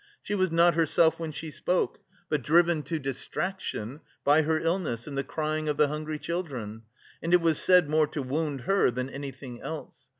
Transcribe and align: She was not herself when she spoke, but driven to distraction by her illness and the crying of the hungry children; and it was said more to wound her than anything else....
She 0.23 0.33
was 0.33 0.51
not 0.51 0.73
herself 0.73 1.19
when 1.19 1.31
she 1.31 1.51
spoke, 1.51 1.99
but 2.27 2.41
driven 2.41 2.81
to 2.85 2.97
distraction 2.97 4.01
by 4.23 4.41
her 4.41 4.59
illness 4.59 5.05
and 5.05 5.15
the 5.15 5.23
crying 5.23 5.69
of 5.69 5.77
the 5.77 5.89
hungry 5.89 6.17
children; 6.17 6.81
and 7.21 7.35
it 7.35 7.39
was 7.41 7.59
said 7.61 7.87
more 7.87 8.07
to 8.07 8.23
wound 8.23 8.61
her 8.61 8.89
than 8.89 9.11
anything 9.11 9.61
else.... 9.61 10.07